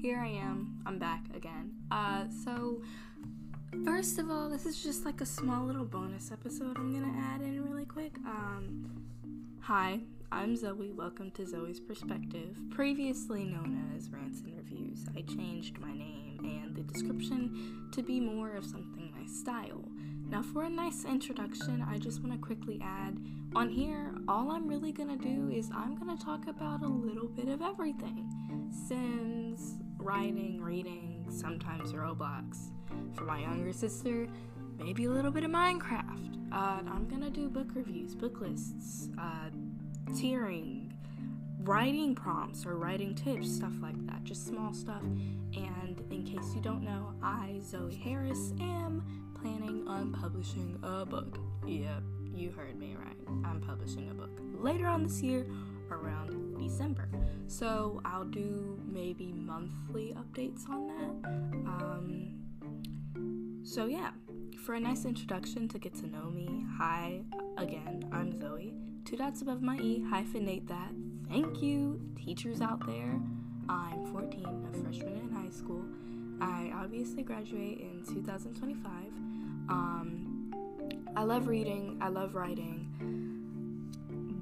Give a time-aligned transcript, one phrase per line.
[0.00, 0.80] here I am.
[0.86, 1.72] I'm back again.
[1.90, 2.82] Uh, so
[3.84, 7.40] first of all, this is just like a small little bonus episode I'm gonna add
[7.40, 8.12] in really quick.
[8.24, 9.02] Um,
[9.60, 10.00] hi,
[10.30, 10.94] I'm Zoë.
[10.94, 15.04] Welcome to Zoë's Perspective, previously known as Rants and Reviews.
[15.16, 19.84] I changed my name and the description to be more of something my style.
[20.28, 23.18] Now, for a nice introduction, I just want to quickly add
[23.56, 27.48] on here, all I'm really gonna do is I'm gonna talk about a little bit
[27.48, 28.28] of everything
[28.70, 32.70] Sims, writing, reading, sometimes Roblox.
[33.14, 34.26] For my younger sister,
[34.78, 36.52] maybe a little bit of Minecraft.
[36.52, 39.50] Uh, I'm gonna do book reviews, book lists, uh,
[40.12, 40.92] tiering,
[41.60, 45.02] writing prompts or writing tips, stuff like that, just small stuff.
[45.02, 49.04] And in case you don't know, I, Zoë Harris, am
[49.40, 51.38] planning on publishing a book.
[51.66, 52.02] Yep,
[52.34, 53.16] you heard me right.
[53.44, 55.46] I'm publishing a book later on this year
[55.90, 57.08] around December.
[57.46, 61.28] So I'll do maybe monthly updates on that.
[61.66, 62.34] Um,
[63.64, 64.10] so yeah,
[64.64, 67.22] for a nice introduction to get to know me, hi,
[67.56, 68.74] again, I'm Zoë.
[69.04, 70.92] Two dots above my E, hyphenate that.
[71.30, 73.18] Thank you, teachers out there.
[73.68, 75.84] I'm 14, a freshman in high school.
[76.40, 78.92] I obviously graduate in 2025.
[79.70, 80.52] Um,
[81.16, 82.84] I love reading, I love writing.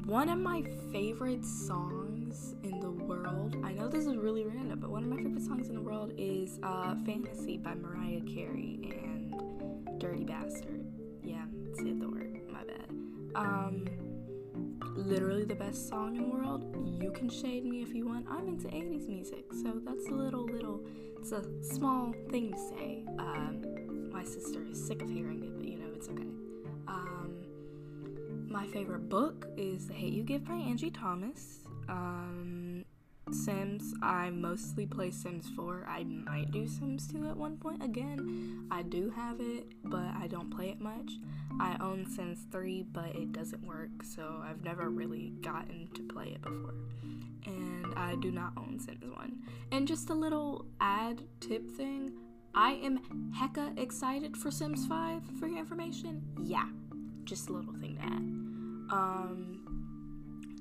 [0.07, 2.06] One of my favorite songs
[2.63, 5.69] in the world, I know this is really random, but one of my favorite songs
[5.69, 10.85] in the world is uh, Fantasy by Mariah Carey and Dirty Bastard.
[11.23, 12.91] Yeah, said the word, my bad.
[13.35, 13.87] Um,
[14.95, 16.65] literally the best song in the world.
[17.03, 18.27] You can shade me if you want.
[18.29, 20.85] I'm into 80s music, so that's a little, little,
[21.19, 23.05] it's a small thing to say.
[23.19, 26.29] Um, my sister is sick of hearing it, but you know, it's okay.
[26.89, 27.37] Um,
[28.49, 31.66] my favorite book is The Hate You Give by Angie Thomas.
[31.89, 32.85] Um,
[33.33, 35.85] Sims, I mostly play Sims 4.
[35.89, 38.69] I might do Sims 2 at one point again.
[38.71, 41.13] I do have it, but I don't play it much.
[41.61, 46.27] I own Sims 3, but it doesn't work, so I've never really gotten to play
[46.27, 46.75] it before.
[47.47, 49.39] And I do not own Sims 1.
[49.73, 52.13] And just a little ad tip thing
[52.57, 53.01] I am
[53.39, 56.23] hecka excited for Sims 5 for your information.
[56.43, 56.67] Yeah,
[57.25, 58.13] just a little thing to add.
[58.91, 59.86] Um,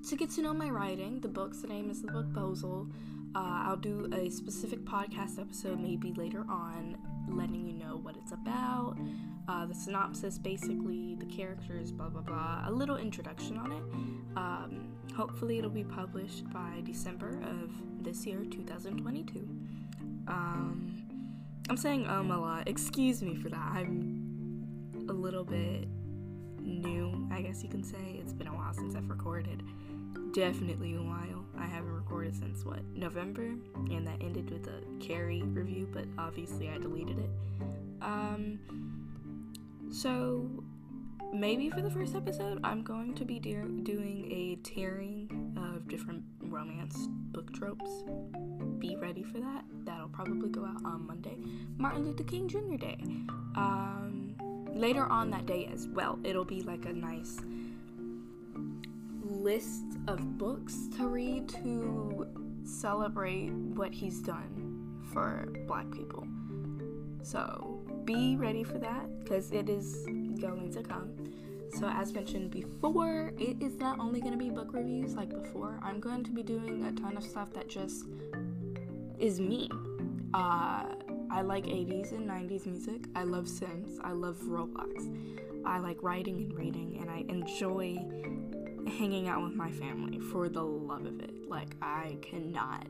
[0.05, 2.91] to get to know my writing, the book's name is The Book Bozal.
[3.35, 6.95] Uh, I'll do a specific podcast episode maybe later on,
[7.27, 8.97] letting you know what it's about,
[9.47, 13.83] uh, the synopsis, basically, the characters, blah blah blah, a little introduction on it.
[14.37, 17.71] Um, hopefully, it'll be published by December of
[18.03, 19.39] this year, 2022.
[20.27, 21.03] Um,
[21.67, 22.67] I'm saying um a lot.
[22.67, 23.71] Excuse me for that.
[23.73, 25.87] I'm a little bit
[26.61, 28.19] new, I guess you can say.
[28.21, 29.63] It's been a while since I've recorded.
[30.33, 31.45] Definitely a while.
[31.57, 33.43] I haven't recorded since what, November?
[33.43, 37.29] And that ended with a Carrie review, but obviously I deleted it.
[38.01, 38.59] Um,
[39.91, 40.49] so
[41.33, 46.23] maybe for the first episode, I'm going to be de- doing a tiering of different
[46.41, 48.03] romance book tropes.
[48.79, 49.63] Be ready for that.
[49.85, 51.37] That'll probably go out on Monday,
[51.77, 52.75] Martin Luther King Jr.
[52.77, 52.97] Day.
[53.55, 54.35] Um,
[54.73, 57.39] later on that day as well, it'll be like a nice
[59.29, 62.27] list of books to read to
[62.63, 66.27] celebrate what he's done for black people.
[67.21, 70.05] So be ready for that because it is
[70.39, 71.11] going to come.
[71.77, 75.77] So, as mentioned before, it is not only going to be book reviews like before,
[75.81, 78.05] I'm going to be doing a ton of stuff that just
[79.19, 79.69] is me.
[80.33, 80.85] Uh,
[81.29, 83.05] I like 80s and 90s music.
[83.13, 83.99] I love Sims.
[84.03, 85.13] I love Roblox.
[85.65, 87.97] I like writing and reading, and I enjoy
[88.87, 91.47] hanging out with my family for the love of it.
[91.47, 92.87] Like, I cannot.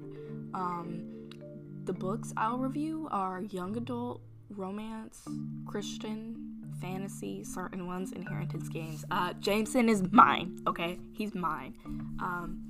[0.53, 1.29] Um,
[1.85, 5.23] the books I'll review are young adult, romance,
[5.65, 9.05] Christian, fantasy, certain ones, inheritance games.
[9.11, 10.99] Uh, Jameson is mine, okay?
[11.13, 11.73] He's mine.
[12.19, 12.61] Um,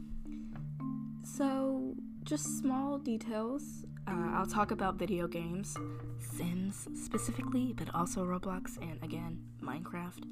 [1.23, 3.85] so, just small details.
[4.07, 5.75] Uh, I'll talk about video games,
[6.19, 10.23] Sims specifically, but also Roblox and again, Minecraft.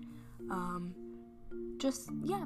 [0.52, 0.94] Um,
[1.78, 2.46] just, yeah.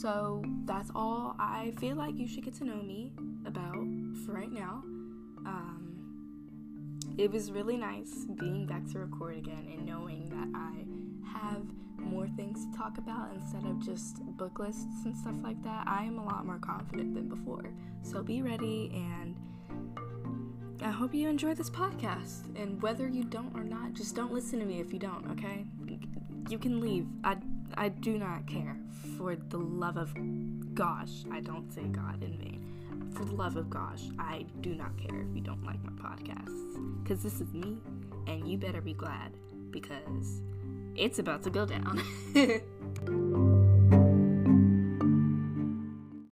[0.00, 3.12] So, that's all I feel like you should get to know me
[3.46, 3.86] about
[4.24, 4.82] for right now.
[5.46, 5.86] Um,
[7.16, 11.62] it was really nice being back to record again and knowing that I have
[11.98, 15.84] more things to talk about instead of just book lists and stuff like that.
[15.86, 17.64] I am a lot more confident than before.
[18.02, 19.34] So be ready and
[20.82, 22.54] I hope you enjoy this podcast.
[22.60, 25.64] And whether you don't or not, just don't listen to me if you don't, okay?
[26.50, 27.06] You can leave.
[27.24, 27.38] I
[27.76, 28.76] I do not care.
[29.18, 30.14] For the love of
[30.74, 33.12] gosh, I don't say God in vain.
[33.14, 37.02] For the love of gosh, I do not care if you don't like my podcasts.
[37.02, 37.78] Because this is me,
[38.26, 39.32] and you better be glad
[39.70, 40.40] because
[40.94, 42.02] it's about to go down.